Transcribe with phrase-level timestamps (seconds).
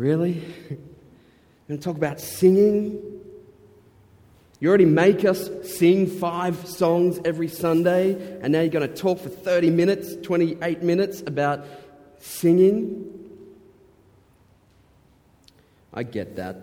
[0.00, 0.42] Really?
[1.68, 3.00] To talk about singing?
[4.58, 9.20] You already make us sing five songs every Sunday, and now you're going to talk
[9.20, 11.64] for 30 minutes, 28 minutes about
[12.18, 13.08] singing?
[15.94, 16.56] I get that.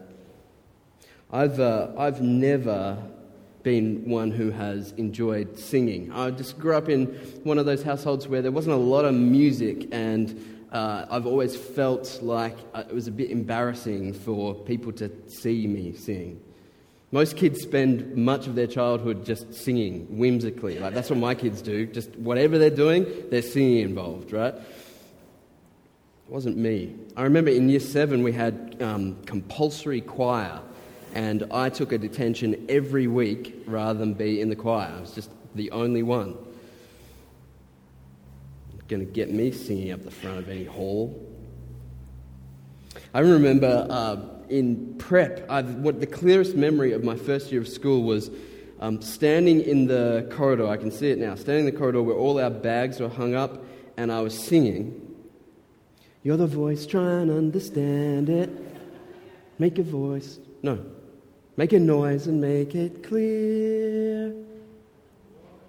[1.32, 3.02] I've, uh, I've never
[3.64, 6.12] been one who has enjoyed singing.
[6.12, 7.06] I just grew up in
[7.46, 11.56] one of those households where there wasn't a lot of music, and uh, I've always
[11.56, 16.40] felt like uh, it was a bit embarrassing for people to see me sing.
[17.12, 20.78] Most kids spend much of their childhood just singing whimsically.
[20.78, 21.88] Like that's what my kids do.
[21.88, 24.54] Just whatever they're doing, they're singing involved, right?
[24.54, 24.64] It
[26.28, 26.94] wasn't me.
[27.16, 30.60] I remember in year seven we had um, compulsory choir,
[31.16, 34.94] and I took a detention every week rather than be in the choir.
[34.96, 36.38] I was just the only one
[38.88, 41.24] going to get me singing up the front of any hall.
[43.14, 44.18] I remember uh,
[44.50, 48.30] in prep, I've, what the clearest memory of my first year of school was
[48.80, 50.68] um, standing in the corridor.
[50.68, 51.36] I can see it now.
[51.36, 53.64] Standing in the corridor where all our bags were hung up,
[53.98, 55.04] and I was singing.
[56.24, 58.50] You're the voice, try and understand it.
[59.60, 60.40] Make a voice.
[60.62, 60.84] No.
[61.56, 64.34] Make a noise and make it clear.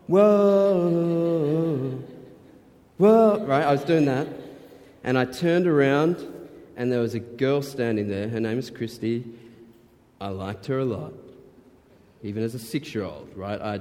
[0.06, 2.02] Whoa.
[2.98, 4.26] Well, right, I was doing that,
[5.04, 6.16] and I turned around,
[6.76, 8.28] and there was a girl standing there.
[8.28, 9.24] Her name is Christy.
[10.20, 11.12] I liked her a lot,
[12.24, 13.60] even as a six year old, right?
[13.60, 13.80] I,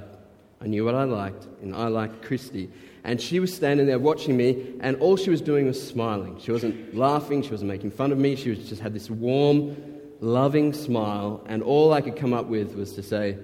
[0.60, 2.70] I knew what I liked, and I liked Christy.
[3.02, 6.38] And she was standing there watching me, and all she was doing was smiling.
[6.38, 9.76] She wasn't laughing, she wasn't making fun of me, she was, just had this warm,
[10.20, 13.36] loving smile, and all I could come up with was to say,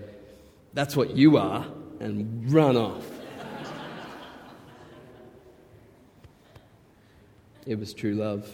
[0.73, 1.67] That's what you are,
[1.99, 3.14] and run off.
[7.67, 8.49] It was true love.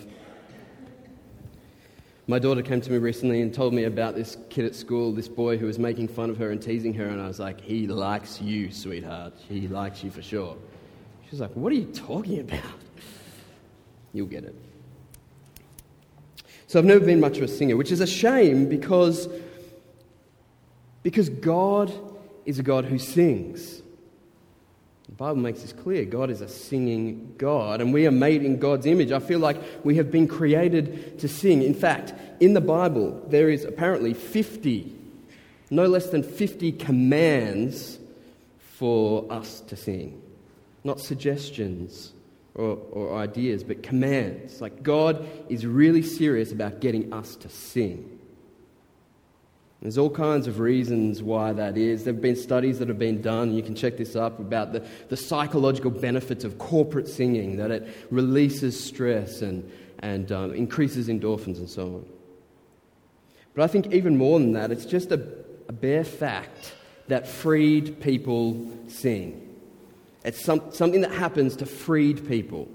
[2.29, 5.27] My daughter came to me recently and told me about this kid at school, this
[5.27, 7.89] boy who was making fun of her and teasing her, and I was like, He
[7.89, 9.35] likes you, sweetheart.
[9.49, 10.57] He likes you for sure.
[11.25, 12.63] She was like, What are you talking about?
[14.13, 14.55] You'll get it.
[16.69, 19.29] So I've never been much of a singer, which is a shame because,
[21.03, 21.93] because God
[22.45, 23.83] is a God who sings.
[25.21, 26.07] Bible makes this clear.
[26.07, 29.13] God is a singing God, and we are made in God's image.
[29.13, 31.63] I feel like we have been created to sing.
[31.63, 34.91] In fact, in the Bible, there is apparently 50,
[35.69, 37.99] no less than 50 commands
[38.61, 40.23] for us to sing.
[40.85, 42.15] Not suggestions
[42.55, 44.63] or, or ideas, but commands.
[44.63, 48.20] Like God is really serious about getting us to sing.
[49.81, 52.05] There's all kinds of reasons why that is.
[52.05, 54.87] There have been studies that have been done, you can check this up, about the,
[55.09, 59.71] the psychological benefits of corporate singing, that it releases stress and,
[60.01, 62.07] and um, increases endorphins and so on.
[63.55, 65.23] But I think even more than that, it's just a,
[65.69, 66.75] a bare fact
[67.09, 69.49] that freed people sing.
[70.25, 72.69] It's some, something that happens to freed people.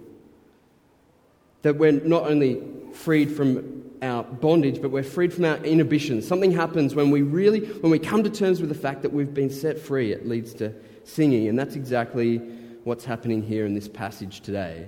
[1.62, 2.62] That we're not only
[2.94, 6.28] freed from our bondage, but we're freed from our inhibitions.
[6.28, 9.34] Something happens when we really, when we come to terms with the fact that we've
[9.34, 10.74] been set free, it leads to
[11.04, 11.48] singing.
[11.48, 12.38] And that's exactly
[12.84, 14.88] what's happening here in this passage today.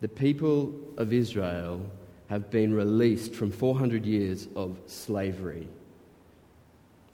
[0.00, 1.80] The people of Israel
[2.28, 5.68] have been released from 400 years of slavery.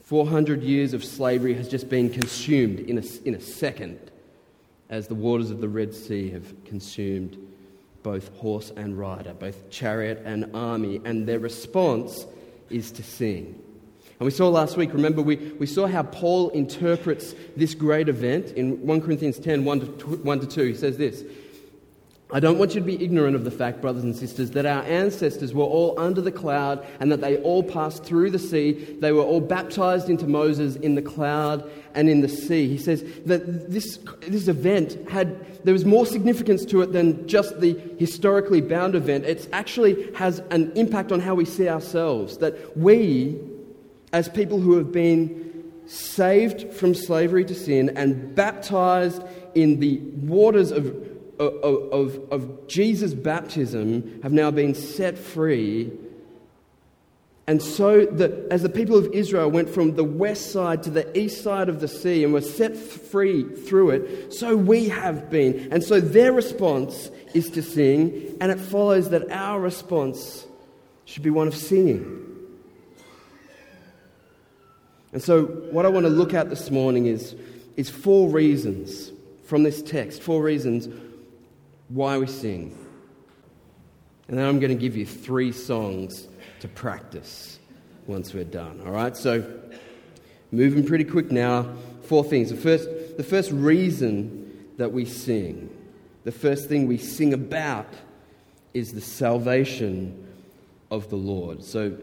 [0.03, 4.11] 400 years of slavery has just been consumed in a, in a second
[4.89, 7.39] as the waters of the Red Sea have consumed
[8.03, 12.27] both horse and rider, both chariot and army, and their response
[12.71, 13.63] is to sing.
[14.21, 18.53] And we saw last week, remember, we, we saw how Paul interprets this great event
[18.53, 19.87] in 1 Corinthians 10 1 to,
[20.17, 20.63] 1 to 2.
[20.65, 21.25] He says this
[22.33, 24.83] I don't want you to be ignorant of the fact, brothers and sisters, that our
[24.85, 28.73] ancestors were all under the cloud and that they all passed through the sea.
[29.01, 32.69] They were all baptized into Moses in the cloud and in the sea.
[32.69, 37.61] He says that this, this event had, there was more significance to it than just
[37.61, 39.25] the historically bound event.
[39.25, 42.39] It actually has an impact on how we see ourselves.
[42.39, 43.41] That we,
[44.13, 45.51] as people who have been
[45.87, 49.23] saved from slavery to sin and baptized
[49.57, 51.10] in the waters of
[51.41, 55.91] of, of, Jesus' baptism have now been set free.
[57.47, 61.19] And so, the, as the people of Israel went from the west side to the
[61.19, 65.73] east side of the sea and were set free through it, so we have been.
[65.73, 70.47] And so, their response is to sing, and it follows that our response
[71.07, 72.27] should be one of singing.
[75.13, 77.35] And so, what I want to look at this morning is,
[77.77, 79.11] is four reasons
[79.45, 80.89] from this text, four reasons
[81.91, 82.77] why we sing.
[84.29, 86.29] And then I'm going to give you three songs
[86.61, 87.59] to practice
[88.07, 88.81] once we're done.
[88.87, 89.17] All right?
[89.17, 89.61] So,
[90.53, 91.75] moving pretty quick now.
[92.03, 92.51] Four things.
[92.51, 95.69] The first, the first reason that we sing,
[96.25, 97.93] the first thing we sing about
[98.73, 100.27] is the salvation
[100.93, 101.65] of the Lord.
[101.65, 101.97] So,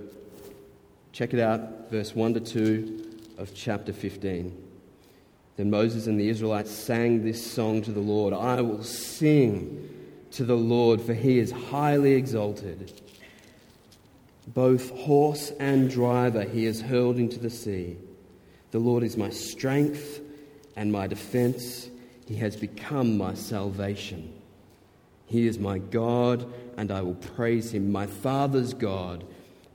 [1.14, 4.67] check it out, verse 1 to 2 of chapter 15.
[5.58, 9.90] Then Moses and the Israelites sang this song to the Lord I will sing
[10.32, 13.02] to the Lord, for he is highly exalted.
[14.48, 17.98] Both horse and driver he has hurled into the sea.
[18.72, 20.22] The Lord is my strength
[20.76, 21.90] and my defense.
[22.28, 24.34] He has become my salvation.
[25.26, 26.46] He is my God,
[26.78, 29.26] and I will praise him, my Father's God,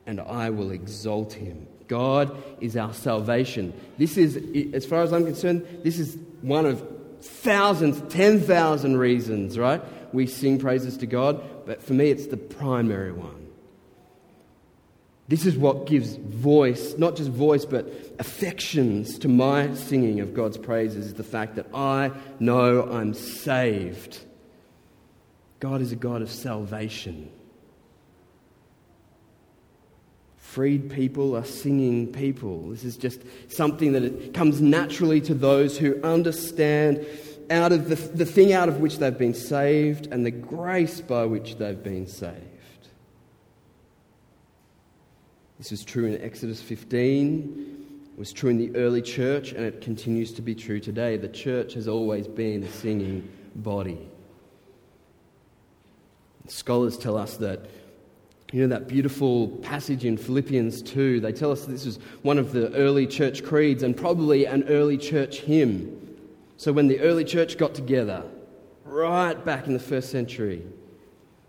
[0.07, 1.67] and I will exalt him.
[1.93, 3.75] God is our salvation.
[3.99, 4.39] This is,
[4.73, 6.83] as far as I'm concerned, this is one of
[7.21, 9.83] thousands, 10,000 reasons, right?
[10.15, 13.47] We sing praises to God, but for me, it's the primary one.
[15.29, 20.57] This is what gives voice, not just voice, but affections to my singing of God's
[20.57, 22.11] praises, is the fact that I
[22.41, 24.19] know I'm saved.
[25.61, 27.31] God is a God of salvation.
[30.53, 32.69] Freed people are singing people.
[32.69, 37.07] This is just something that it comes naturally to those who understand
[37.49, 41.25] out of the, the thing out of which they've been saved and the grace by
[41.25, 42.37] which they've been saved.
[45.57, 48.11] This is true in Exodus 15.
[48.13, 51.17] It was true in the early church, and it continues to be true today.
[51.17, 53.27] The church has always been a singing
[53.57, 54.07] body.
[56.49, 57.71] Scholars tell us that
[58.53, 62.53] you know, that beautiful passage in Philippians 2, they tell us this is one of
[62.53, 65.99] the early church creeds and probably an early church hymn.
[66.59, 68.23] So, when the early church got together,
[68.85, 70.63] right back in the first century,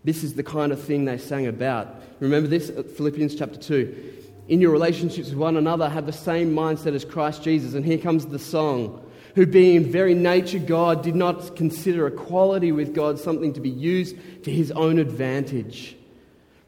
[0.05, 2.01] this is the kind of thing they sang about.
[2.21, 2.69] Remember this?
[2.69, 4.13] Uh, Philippians chapter 2.
[4.47, 7.73] In your relationships with one another, have the same mindset as Christ Jesus.
[7.73, 9.05] And here comes the song
[9.35, 13.69] who, being in very nature God, did not consider equality with God something to be
[13.69, 15.97] used to his own advantage.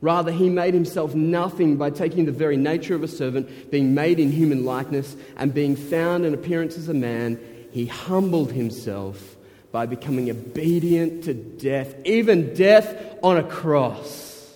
[0.02, 4.20] Rather, he made himself nothing by taking the very nature of a servant, being made
[4.20, 7.40] in human likeness, and being found in appearance as a man,
[7.72, 9.36] he humbled himself
[9.72, 14.56] by becoming obedient to death, even death on a cross.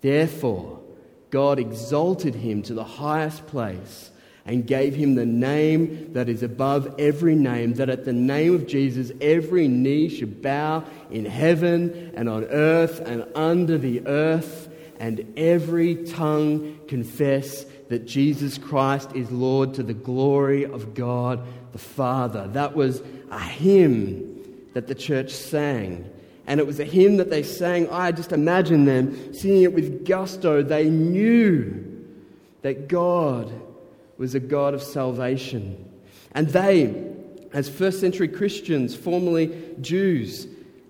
[0.00, 0.80] Therefore,
[1.30, 4.10] God exalted him to the highest place
[4.46, 8.66] and gave him the name that is above every name, that at the name of
[8.66, 14.68] Jesus every knee should bow in heaven and on earth and under the earth,
[15.00, 21.78] and every tongue confess that Jesus Christ is Lord to the glory of God the
[21.78, 22.46] Father.
[22.48, 26.10] That was a hymn that the church sang.
[26.46, 27.88] And it was a hymn that they sang.
[27.90, 30.62] I just imagine them singing it with gusto.
[30.62, 32.04] They knew
[32.62, 33.52] that God
[34.18, 35.90] was a God of salvation.
[36.32, 37.12] And they,
[37.52, 40.46] as first century Christians, formerly Jews,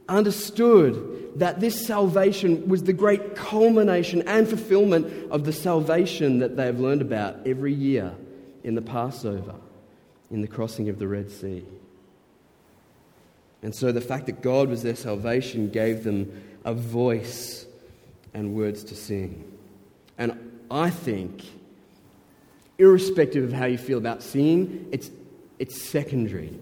[0.09, 6.67] understood that this salvation was the great culmination and fulfillment of the salvation that they
[6.67, 8.15] have learned about every year
[8.63, 9.55] in the Passover,
[10.31, 11.65] in the crossing of the Red Sea.
[13.63, 17.67] And so the fact that God was their salvation gave them a voice
[18.33, 19.51] and words to sing.
[20.19, 21.45] And I think
[22.79, 25.11] irrespective of how you feel about singing, it's,
[25.59, 26.59] it's secondary.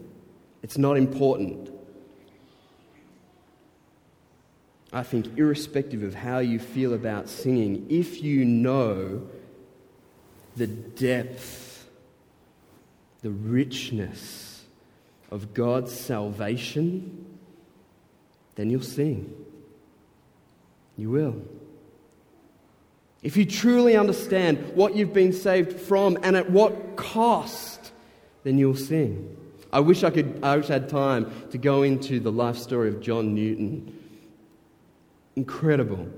[0.62, 1.70] It's not important.
[4.92, 9.26] I think, irrespective of how you feel about singing, if you know
[10.56, 11.88] the depth,
[13.22, 14.62] the richness
[15.30, 17.38] of God's salvation,
[18.54, 19.34] then you'll sing.
[20.98, 21.42] You will.
[23.22, 27.92] If you truly understand what you've been saved from and at what cost,
[28.42, 29.36] then you'll sing.
[29.72, 32.88] I wish I could I wish I had time to go into the life story
[32.88, 33.98] of John Newton.
[35.36, 36.08] Incredible.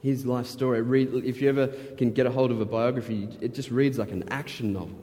[0.00, 0.80] His life story.
[0.80, 4.10] Read, if you ever can get a hold of a biography, it just reads like
[4.10, 4.98] an action novel.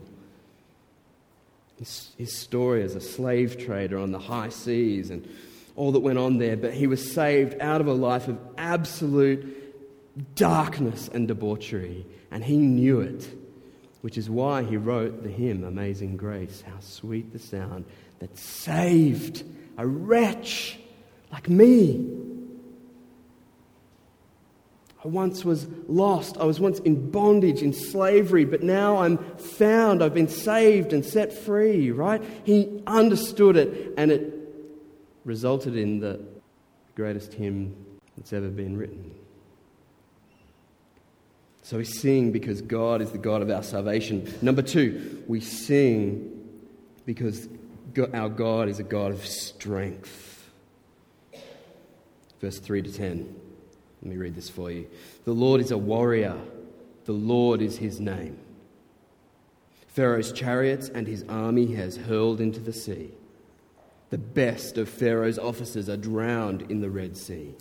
[1.78, 5.26] His, his story as a slave trader on the high seas and
[5.76, 9.59] all that went on there, but he was saved out of a life of absolute
[10.34, 13.28] darkness and debauchery, and he knew it,
[14.00, 16.62] which is why he wrote the hymn, Amazing Grace.
[16.66, 17.84] How sweet the sound
[18.18, 19.44] that saved
[19.76, 20.78] a wretch
[21.32, 22.16] like me.
[25.02, 26.36] I once was lost.
[26.36, 30.02] I was once in bondage, in slavery, but now I'm found.
[30.02, 32.22] I've been saved and set free, right?
[32.44, 34.34] He understood it, and it
[35.24, 36.20] resulted in the
[36.96, 37.74] greatest hymn
[38.16, 39.14] that's ever been written.
[41.70, 44.28] So we sing because God is the God of our salvation.
[44.42, 46.48] Number two, we sing
[47.06, 47.48] because
[48.12, 50.50] our God is a God of strength.
[52.40, 53.36] Verse 3 to 10.
[54.02, 54.88] Let me read this for you.
[55.24, 56.36] The Lord is a warrior,
[57.04, 58.36] the Lord is his name.
[59.86, 63.12] Pharaoh's chariots and his army has hurled into the sea.
[64.10, 67.54] The best of Pharaoh's officers are drowned in the Red Sea.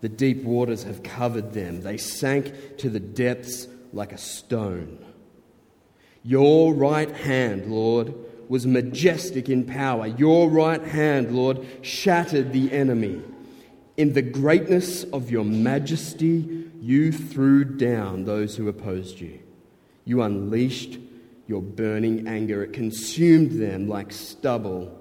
[0.00, 1.80] The deep waters have covered them.
[1.82, 5.04] They sank to the depths like a stone.
[6.22, 8.14] Your right hand, Lord,
[8.48, 10.06] was majestic in power.
[10.06, 13.22] Your right hand, Lord, shattered the enemy.
[13.96, 19.40] In the greatness of your majesty, you threw down those who opposed you.
[20.04, 20.98] You unleashed
[21.48, 24.96] your burning anger, it consumed them like stubble.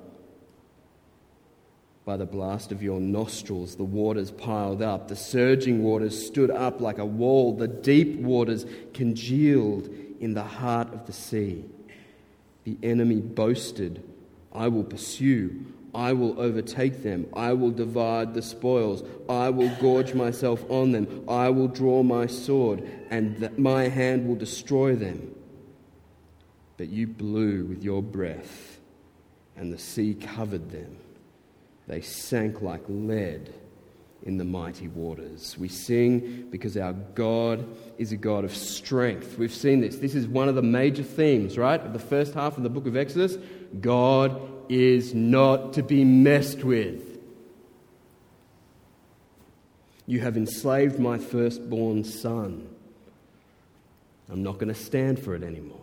[2.07, 5.09] By the blast of your nostrils, the waters piled up.
[5.09, 7.53] The surging waters stood up like a wall.
[7.53, 9.89] The deep waters congealed
[10.21, 11.65] in the heart of the sea.
[12.63, 14.01] The enemy boasted,
[14.53, 15.65] I will pursue.
[15.93, 17.27] I will overtake them.
[17.33, 19.03] I will divide the spoils.
[19.27, 21.25] I will gorge myself on them.
[21.27, 25.35] I will draw my sword, and my hand will destroy them.
[26.77, 28.79] But you blew with your breath,
[29.57, 30.99] and the sea covered them.
[31.87, 33.53] They sank like lead
[34.23, 35.57] in the mighty waters.
[35.57, 37.65] We sing because our God
[37.97, 39.37] is a God of strength.
[39.37, 39.97] We've seen this.
[39.97, 42.87] This is one of the major themes, right, of the first half of the book
[42.87, 43.37] of Exodus.
[43.79, 47.19] God is not to be messed with.
[50.05, 52.67] You have enslaved my firstborn son.
[54.29, 55.79] I'm not going to stand for it anymore.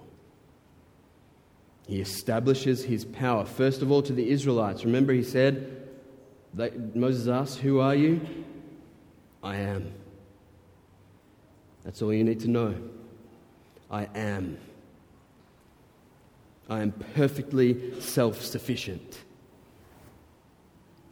[1.86, 4.84] He establishes his power, first of all, to the Israelites.
[4.84, 5.83] Remember, he said,
[6.54, 8.20] they, Moses asked, Who are you?
[9.42, 9.92] I am.
[11.84, 12.74] That's all you need to know.
[13.90, 14.56] I am.
[16.68, 19.20] I am perfectly self sufficient.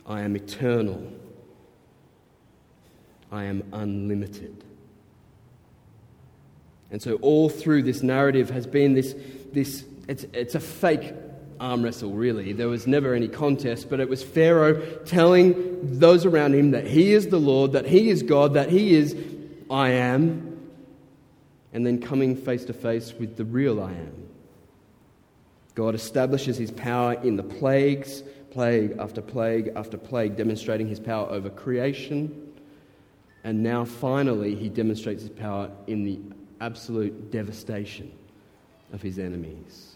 [0.06, 1.12] I am eternal.
[3.30, 4.64] I am unlimited.
[6.90, 9.14] And so, all through this narrative has been this,
[9.52, 11.14] this it's, it's a fake
[11.62, 12.52] arm wrestle, really.
[12.52, 17.12] There was never any contest, but it was Pharaoh telling those around him that he
[17.12, 19.16] is the Lord, that he is God, that he is
[19.70, 20.70] I am,
[21.72, 24.28] and then coming face to face with the real I am.
[25.74, 31.30] God establishes his power in the plagues, plague after plague after plague, demonstrating his power
[31.30, 32.52] over creation.
[33.44, 36.18] And now, finally, he demonstrates his power in the
[36.60, 38.12] absolute devastation
[38.92, 39.91] of his enemies.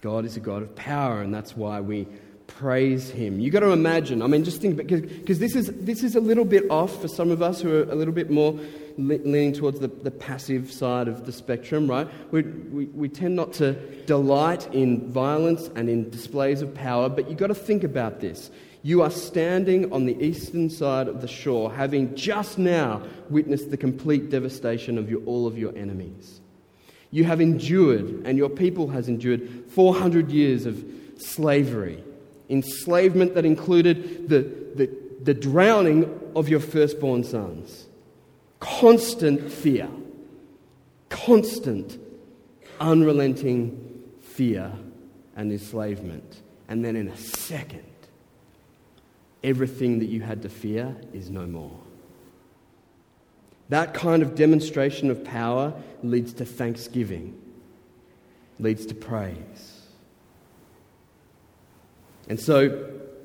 [0.00, 2.06] God is a God of power, and that's why we
[2.46, 3.38] praise him.
[3.38, 6.44] You've got to imagine, I mean, just think, because this is, this is a little
[6.44, 8.58] bit off for some of us who are a little bit more
[8.98, 12.08] leaning towards the, the passive side of the spectrum, right?
[12.32, 17.28] We, we, we tend not to delight in violence and in displays of power, but
[17.28, 18.50] you've got to think about this.
[18.82, 23.76] You are standing on the eastern side of the shore, having just now witnessed the
[23.76, 26.40] complete devastation of your, all of your enemies.
[27.10, 30.84] You have endured, and your people has endured, 400 years of
[31.18, 32.02] slavery,
[32.48, 34.40] enslavement that included the,
[34.74, 34.90] the,
[35.22, 37.86] the drowning of your firstborn sons
[38.60, 39.88] constant fear,
[41.08, 41.98] constant,
[42.78, 44.72] unrelenting fear
[45.34, 46.42] and enslavement.
[46.68, 47.82] And then in a second,
[49.42, 51.79] everything that you had to fear is no more.
[53.70, 55.72] That kind of demonstration of power
[56.02, 57.40] leads to thanksgiving,
[58.58, 59.86] leads to praise.
[62.28, 62.60] And so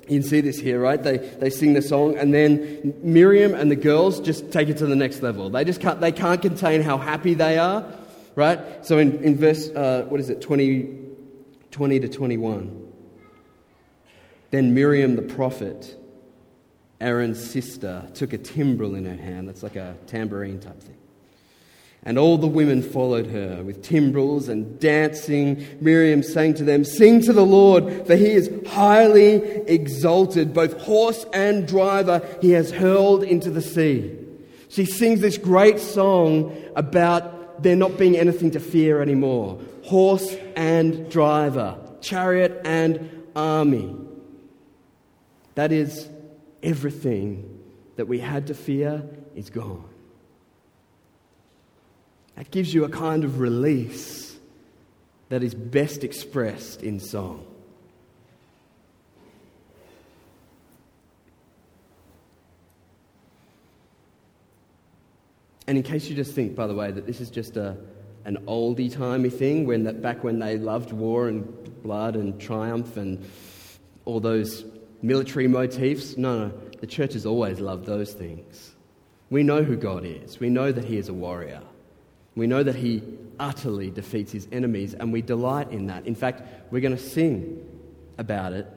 [0.07, 1.01] you can see this here, right?
[1.01, 4.85] They, they sing the song, and then Miriam and the girls just take it to
[4.85, 5.49] the next level.
[5.49, 7.83] They just can't, they can't contain how happy they are,
[8.35, 8.85] right?
[8.85, 10.95] So in, in verse, uh, what is it, 20,
[11.71, 12.93] 20 to 21.
[14.51, 15.95] Then Miriam the prophet,
[17.05, 19.47] Aaron's sister, took a timbrel in her hand.
[19.47, 20.97] That's like a tambourine type thing.
[22.01, 25.65] And all the women followed her with timbrels and dancing.
[25.81, 30.53] Miriam sang to them, Sing to the Lord, for he is highly exalted.
[30.53, 34.17] Both horse and driver he has hurled into the sea.
[34.69, 41.09] She sings this great song about there not being anything to fear anymore horse and
[41.11, 43.95] driver, chariot and army.
[45.53, 46.09] That is,
[46.65, 47.61] everything
[47.95, 49.87] that we had to fear is gone.
[52.35, 54.35] That gives you a kind of release
[55.29, 57.45] that is best expressed in song.
[65.67, 67.75] And in case you just think, by the way, that this is just a,
[68.25, 72.97] an oldie timey thing, when that, back when they loved war and blood and triumph
[72.97, 73.25] and
[74.03, 74.63] all those
[75.01, 78.71] military motifs, no, no, the church has always loved those things.
[79.29, 81.61] We know who God is, we know that He is a warrior.
[82.35, 83.01] We know that he
[83.39, 86.05] utterly defeats his enemies, and we delight in that.
[86.05, 87.65] In fact, we're going to sing
[88.17, 88.67] about it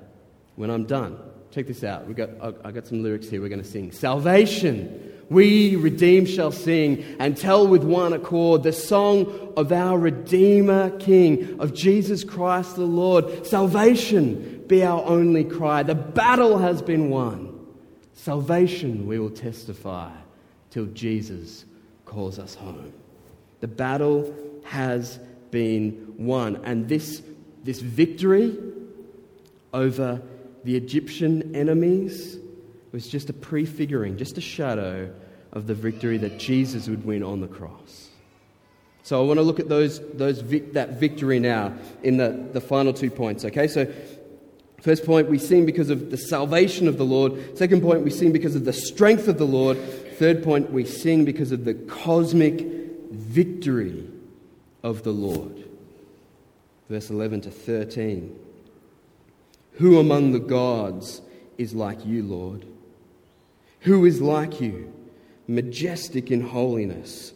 [0.56, 1.18] when I'm done.
[1.50, 2.06] Check this out.
[2.06, 2.30] We got,
[2.64, 3.90] I got some lyrics here we're going to sing.
[3.90, 5.12] Salvation.
[5.30, 11.60] We redeemed shall sing and tell with one accord the song of our Redeemer King,
[11.60, 13.46] of Jesus Christ the Lord.
[13.46, 15.82] Salvation be our only cry.
[15.82, 17.66] The battle has been won.
[18.14, 20.10] Salvation we will testify
[20.70, 21.66] till Jesus
[22.06, 22.92] calls us home.
[23.60, 25.18] The battle has
[25.50, 26.56] been won.
[26.64, 27.22] And this,
[27.64, 28.56] this victory
[29.74, 30.22] over
[30.64, 32.38] the Egyptian enemies
[32.92, 35.12] was just a prefiguring, just a shadow
[35.52, 38.08] of the victory that Jesus would win on the cross.
[39.02, 40.42] So I want to look at those, those
[40.72, 43.66] that victory now in the, the final two points, okay?
[43.66, 43.90] So,
[44.82, 47.56] first point, we sing because of the salvation of the Lord.
[47.56, 49.78] Second point, we sing because of the strength of the Lord.
[50.18, 52.60] Third point, we sing because of the cosmic
[53.10, 54.06] victory
[54.82, 55.64] of the Lord.
[56.90, 58.38] Verse 11 to 13.
[59.74, 61.22] Who among the gods
[61.56, 62.66] is like you, Lord?
[63.80, 64.92] Who is like you,
[65.46, 67.32] majestic in holiness,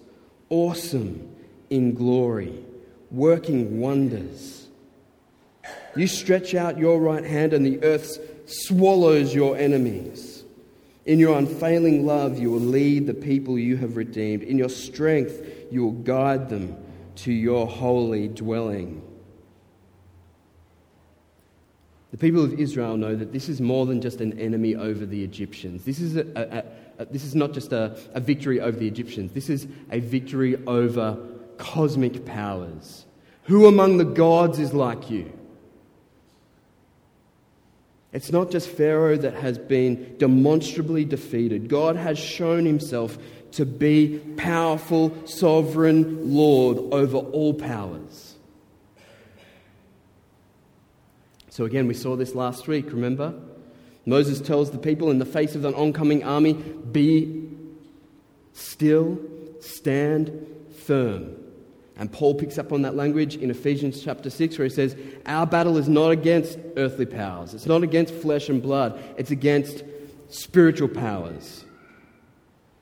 [0.48, 1.34] awesome
[1.70, 2.64] in glory,
[3.10, 4.66] working wonders?
[5.94, 10.42] You stretch out your right hand, and the earth swallows your enemies.
[11.04, 14.42] In your unfailing love, you will lead the people you have redeemed.
[14.42, 16.76] In your strength, you will guide them
[17.16, 19.02] to your holy dwelling.
[22.12, 25.24] The people of Israel know that this is more than just an enemy over the
[25.24, 25.84] Egyptians.
[25.84, 29.32] This is, a, a, a, this is not just a, a victory over the Egyptians,
[29.32, 31.18] this is a victory over
[31.56, 33.06] cosmic powers.
[33.44, 35.32] Who among the gods is like you?
[38.12, 41.68] It's not just Pharaoh that has been demonstrably defeated.
[41.68, 43.16] God has shown himself
[43.52, 48.31] to be powerful, sovereign Lord over all powers.
[51.52, 53.34] So, again, we saw this last week, remember?
[54.06, 57.46] Moses tells the people in the face of an oncoming army be
[58.54, 59.20] still,
[59.60, 60.46] stand
[60.86, 61.36] firm.
[61.98, 65.46] And Paul picks up on that language in Ephesians chapter 6, where he says, Our
[65.46, 69.84] battle is not against earthly powers, it's not against flesh and blood, it's against
[70.30, 71.66] spiritual powers.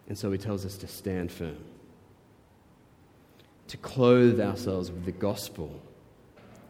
[0.09, 1.59] And so he tells us to stand firm,
[3.66, 5.80] to clothe ourselves with the gospel,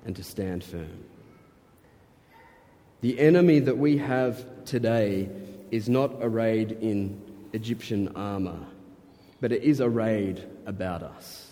[0.06, 1.09] and to stand firm.
[3.00, 5.28] The enemy that we have today
[5.70, 7.20] is not arrayed in
[7.52, 8.58] Egyptian armor,
[9.40, 11.46] but it is arrayed about us.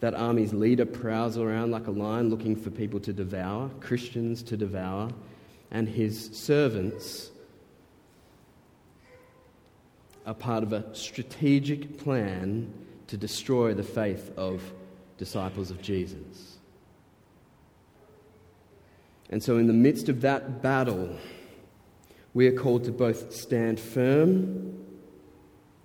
[0.00, 4.56] That army's leader prowls around like a lion looking for people to devour, Christians to
[4.56, 5.10] devour,
[5.70, 7.30] and his servants
[10.26, 12.72] are part of a strategic plan
[13.08, 14.62] to destroy the faith of
[15.18, 16.51] disciples of Jesus.
[19.32, 21.16] And so, in the midst of that battle,
[22.34, 24.78] we are called to both stand firm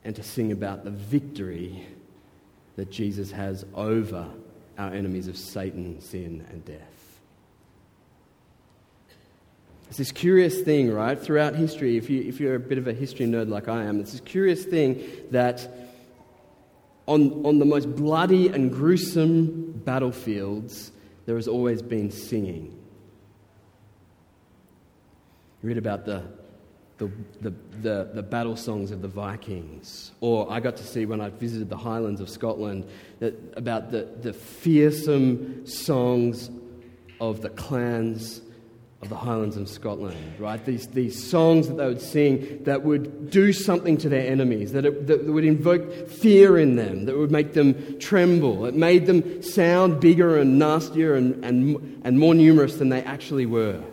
[0.03, 1.87] and to sing about the victory
[2.75, 4.27] that Jesus has over
[4.77, 6.81] our enemies of Satan, sin, and death.
[9.87, 11.17] It's this curious thing, right?
[11.17, 14.01] Throughout history, if, you, if you're a bit of a history nerd like I am,
[14.01, 15.65] it's this curious thing that
[17.05, 20.91] on, on the most bloody and gruesome battlefields,
[21.25, 22.76] there has always been singing.
[25.61, 26.23] You read about the,
[26.97, 30.11] the, the, the, the, battle songs of the Vikings.
[30.21, 32.87] Or I got to see when I visited the Highlands of Scotland
[33.19, 36.51] that, about the, the fearsome songs
[37.19, 38.41] of the clans
[39.01, 40.63] of the Highlands of Scotland, right?
[40.65, 44.85] These, these songs that they would sing that would do something to their enemies, that,
[44.85, 48.65] it, that would invoke fear in them, that would make them tremble.
[48.65, 53.45] It made them sound bigger and nastier and, and, and more numerous than they actually
[53.45, 53.83] were.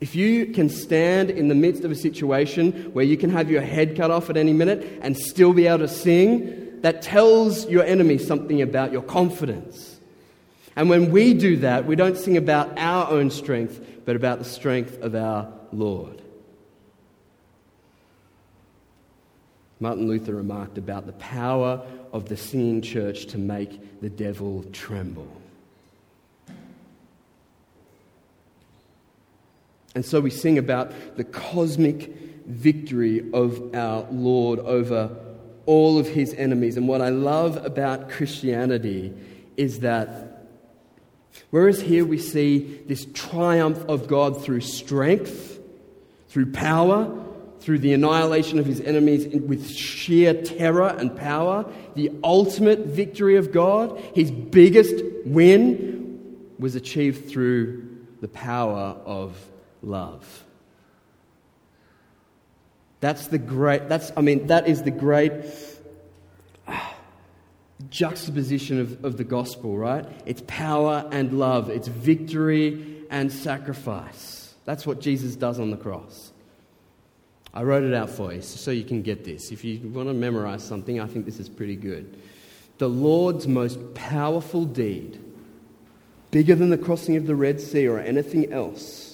[0.00, 3.62] If you can stand in the midst of a situation where you can have your
[3.62, 7.84] head cut off at any minute and still be able to sing, that tells your
[7.84, 9.98] enemy something about your confidence.
[10.76, 14.44] And when we do that, we don't sing about our own strength, but about the
[14.44, 16.20] strength of our Lord.
[19.80, 25.28] Martin Luther remarked about the power of the singing church to make the devil tremble.
[29.94, 32.14] And so we sing about the cosmic
[32.46, 35.16] victory of our Lord over
[35.66, 36.76] all of his enemies.
[36.76, 39.12] And what I love about Christianity
[39.56, 40.34] is that
[41.50, 45.58] Whereas here we see this triumph of God through strength,
[46.28, 47.24] through power,
[47.60, 53.52] through the annihilation of his enemies with sheer terror and power, the ultimate victory of
[53.52, 59.36] God, his biggest win, was achieved through the power of
[59.84, 60.44] love.
[63.00, 65.32] That's the great, that's, I mean, that is the great
[67.90, 70.06] juxtaposition of, of the gospel, right?
[70.24, 74.54] It's power and love, it's victory and sacrifice.
[74.64, 76.32] That's what Jesus does on the cross.
[77.52, 79.52] I wrote it out for you so you can get this.
[79.52, 82.20] If you want to memorize something, I think this is pretty good.
[82.78, 85.22] The Lord's most powerful deed,
[86.32, 89.13] bigger than the crossing of the Red Sea or anything else,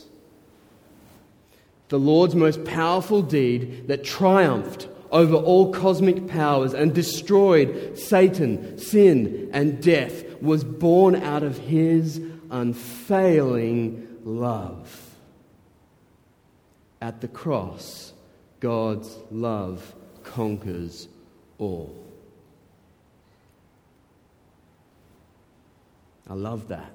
[1.90, 9.50] the Lord's most powerful deed that triumphed over all cosmic powers and destroyed Satan, sin,
[9.52, 15.14] and death was born out of his unfailing love.
[17.02, 18.12] At the cross,
[18.60, 21.08] God's love conquers
[21.58, 21.96] all.
[26.28, 26.92] I love that.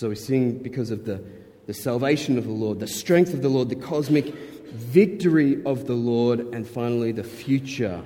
[0.00, 1.22] So we sing because of the
[1.66, 4.34] the salvation of the Lord, the strength of the Lord, the cosmic
[4.72, 8.02] victory of the Lord, and finally the future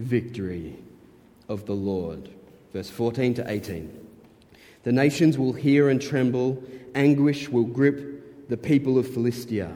[0.00, 0.76] victory
[1.48, 2.30] of the Lord.
[2.72, 4.08] Verse 14 to 18.
[4.82, 6.60] The nations will hear and tremble,
[6.96, 9.72] anguish will grip the people of Philistia.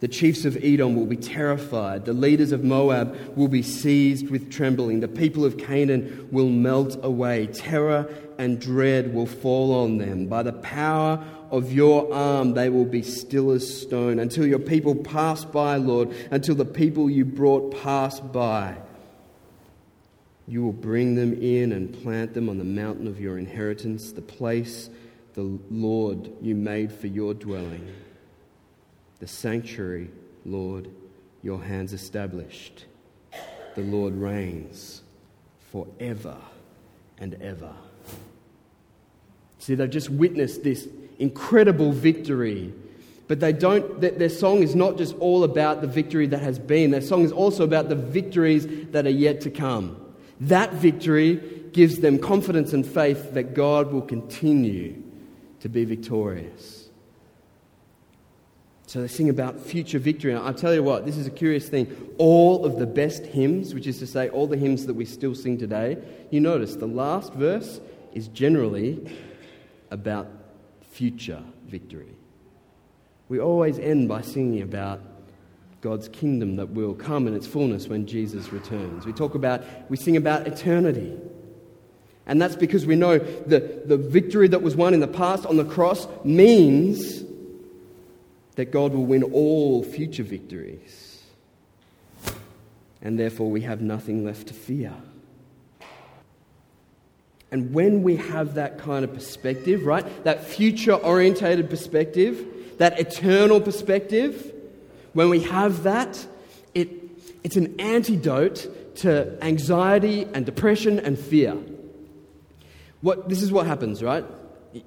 [0.00, 2.04] The chiefs of Edom will be terrified.
[2.04, 5.00] The leaders of Moab will be seized with trembling.
[5.00, 7.48] The people of Canaan will melt away.
[7.48, 8.08] Terror
[8.38, 10.26] and dread will fall on them.
[10.26, 14.20] By the power of your arm they will be still as stone.
[14.20, 18.76] Until your people pass by, Lord, until the people you brought pass by.
[20.46, 24.22] You will bring them in and plant them on the mountain of your inheritance, the
[24.22, 24.90] place
[25.34, 27.86] the Lord you made for your dwelling
[29.20, 30.10] the sanctuary,
[30.44, 30.88] Lord,
[31.42, 32.84] your hands established.
[33.74, 35.02] The Lord reigns
[35.72, 36.36] forever
[37.18, 37.72] and ever.
[39.58, 42.72] See, they've just witnessed this incredible victory.
[43.26, 46.90] But they don't, their song is not just all about the victory that has been,
[46.90, 50.00] their song is also about the victories that are yet to come.
[50.40, 51.36] That victory
[51.72, 55.02] gives them confidence and faith that God will continue
[55.60, 56.87] to be victorious.
[58.88, 60.32] So they sing about future victory.
[60.32, 61.94] And I tell you what, this is a curious thing.
[62.16, 65.34] All of the best hymns, which is to say, all the hymns that we still
[65.34, 65.98] sing today,
[66.30, 67.82] you notice the last verse
[68.14, 69.14] is generally
[69.90, 70.26] about
[70.80, 72.16] future victory.
[73.28, 75.02] We always end by singing about
[75.82, 79.04] God's kingdom that will come in its fullness when Jesus returns.
[79.04, 81.14] We talk about, we sing about eternity.
[82.24, 85.58] And that's because we know that the victory that was won in the past on
[85.58, 87.27] the cross means
[88.58, 91.22] that God will win all future victories.
[93.00, 94.92] And therefore, we have nothing left to fear.
[97.52, 102.44] And when we have that kind of perspective, right, that future orientated perspective,
[102.78, 104.52] that eternal perspective,
[105.12, 106.26] when we have that,
[106.74, 106.88] it,
[107.44, 111.56] it's an antidote to anxiety and depression and fear.
[113.02, 114.24] What, this is what happens, right?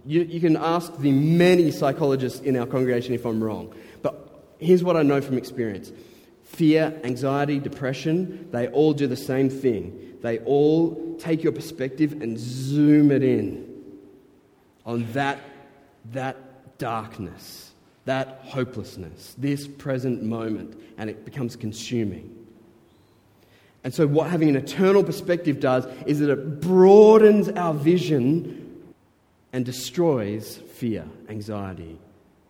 [0.05, 3.73] You, you can ask the many psychologists in our congregation if I'm wrong.
[4.01, 5.91] But here's what I know from experience
[6.43, 10.17] fear, anxiety, depression, they all do the same thing.
[10.21, 13.67] They all take your perspective and zoom it in
[14.85, 15.39] on that,
[16.11, 17.71] that darkness,
[18.05, 22.37] that hopelessness, this present moment, and it becomes consuming.
[23.83, 28.60] And so, what having an eternal perspective does is that it broadens our vision
[29.53, 31.99] and destroys fear, anxiety,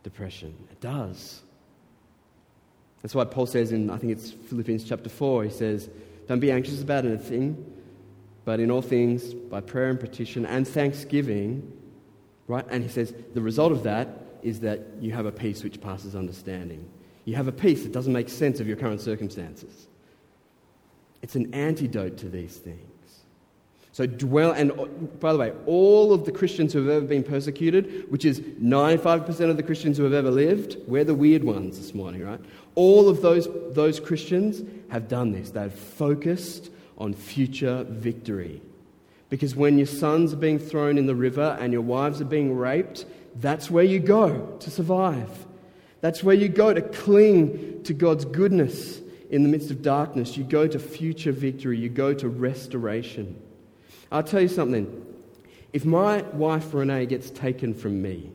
[0.04, 0.56] depression.
[0.72, 1.42] It does.
[3.02, 5.90] That's why Paul says in, I think it's Philippians chapter 4, he says,
[6.28, 7.66] Don't be anxious about anything,
[8.46, 11.72] but in all things, by prayer and petition and thanksgiving,
[12.48, 12.66] right?
[12.70, 14.10] And he says, the result of that
[14.42, 16.90] is that you have a peace which passes understanding.
[17.26, 19.88] You have a peace that doesn't make sense of your current circumstances.
[21.22, 22.91] It's an antidote to these things.
[24.02, 24.72] So dwell, and
[25.20, 29.52] by the way, all of the Christians who have ever been persecuted, which is 95%
[29.52, 32.40] of the Christians who have ever lived, we're the weird ones this morning, right?
[32.74, 35.52] All of those, those Christians have done this.
[35.52, 38.64] They've focused on future victory.
[39.30, 42.56] Because when your sons are being thrown in the river and your wives are being
[42.56, 45.46] raped, that's where you go to survive.
[46.00, 50.38] That's where you go to cling to God's goodness in the midst of darkness.
[50.38, 51.78] You go to future victory.
[51.78, 53.40] You go to restoration.
[54.12, 55.06] I'll tell you something.
[55.74, 58.32] If my wife Renee gets taken from me,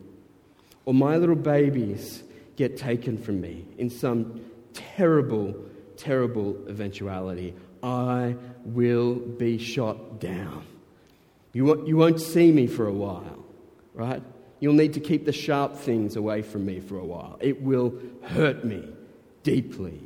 [0.86, 2.22] or my little babies
[2.56, 4.40] get taken from me in some
[4.72, 5.54] terrible,
[5.96, 10.64] terrible eventuality, I will be shot down.
[11.52, 13.44] You won't, you won't see me for a while,
[13.94, 14.22] right?
[14.60, 17.36] You'll need to keep the sharp things away from me for a while.
[17.40, 18.88] It will hurt me
[19.42, 20.00] deeply.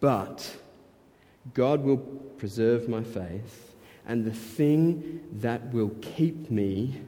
[0.00, 0.54] But
[1.54, 3.67] God will preserve my faith
[4.08, 7.00] and the thing that will keep me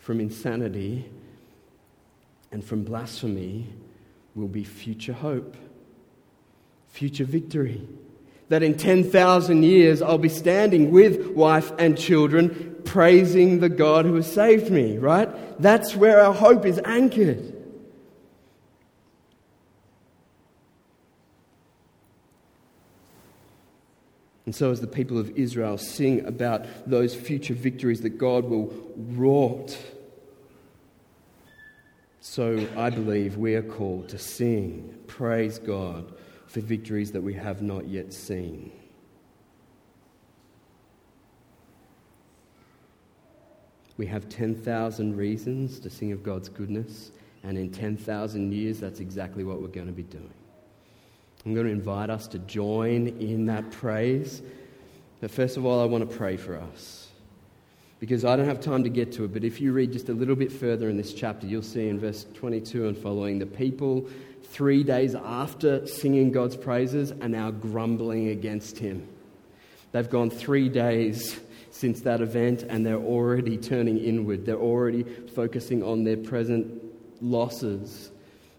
[0.00, 1.08] from insanity
[2.50, 3.66] and from blasphemy
[4.34, 5.56] will be future hope,
[6.88, 7.86] future victory.
[8.48, 14.14] That in 10,000 years I'll be standing with wife and children praising the God who
[14.14, 15.28] has saved me, right?
[15.60, 17.61] That's where our hope is anchored.
[24.52, 28.70] And so, as the people of Israel sing about those future victories that God will
[28.94, 29.78] wrought,
[32.20, 36.12] so I believe we are called to sing, praise God
[36.48, 38.70] for victories that we have not yet seen.
[43.96, 47.10] We have 10,000 reasons to sing of God's goodness,
[47.42, 50.41] and in 10,000 years, that's exactly what we're going to be doing.
[51.44, 54.42] I'm going to invite us to join in that praise.
[55.20, 57.08] But first of all, I want to pray for us.
[57.98, 60.12] Because I don't have time to get to it, but if you read just a
[60.12, 64.08] little bit further in this chapter, you'll see in verse 22 and following the people,
[64.42, 69.06] three days after singing God's praises, are now grumbling against Him.
[69.92, 71.38] They've gone three days
[71.70, 74.46] since that event and they're already turning inward.
[74.46, 76.82] They're already focusing on their present
[77.20, 78.10] losses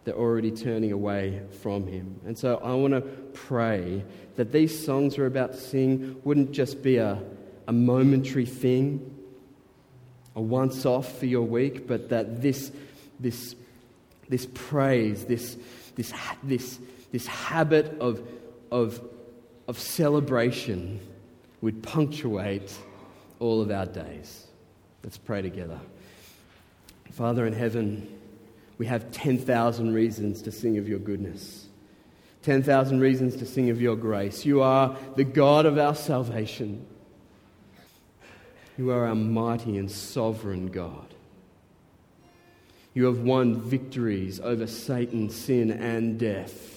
[0.03, 2.19] they're already turning away from Him.
[2.25, 4.03] And so I want to pray
[4.35, 7.21] that these songs we're about to sing wouldn't just be a,
[7.67, 9.15] a momentary thing,
[10.35, 12.71] a once off for your week, but that this,
[13.19, 13.55] this,
[14.27, 15.57] this praise, this,
[15.95, 16.11] this,
[16.43, 16.79] this,
[17.11, 18.27] this habit of,
[18.71, 19.01] of,
[19.67, 20.99] of celebration
[21.61, 22.75] would punctuate
[23.39, 24.47] all of our days.
[25.03, 25.79] Let's pray together.
[27.11, 28.07] Father in heaven,
[28.77, 31.67] we have 10,000 reasons to sing of your goodness,
[32.41, 34.45] 10,000 reasons to sing of your grace.
[34.45, 36.85] You are the God of our salvation.
[38.77, 41.13] You are our mighty and sovereign God.
[42.93, 46.73] You have won victories over Satan, sin, and death.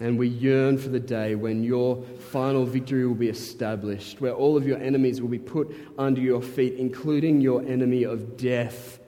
[0.00, 4.56] And we yearn for the day when your final victory will be established, where all
[4.56, 8.98] of your enemies will be put under your feet, including your enemy of death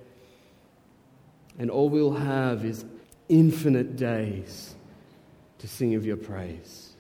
[1.59, 2.85] and all we'll have is
[3.29, 4.75] infinite days
[5.59, 6.93] to sing of your praise.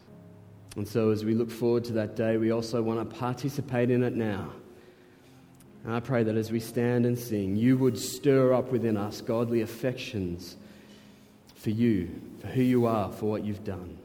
[0.77, 4.03] And so, as we look forward to that day, we also want to participate in
[4.03, 4.53] it now.
[5.85, 9.21] And I pray that as we stand and sing, you would stir up within us
[9.21, 10.57] godly affections
[11.55, 13.97] for you, for who you are, for what you've done.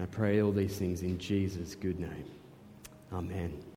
[0.00, 2.24] I pray all these things in Jesus' good name.
[3.12, 3.67] Amen.